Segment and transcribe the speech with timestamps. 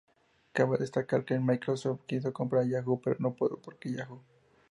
[0.55, 4.23] Cabe destacar que Microsoft quiso comprar Yahoo!, pero no pudo porque Yahoo!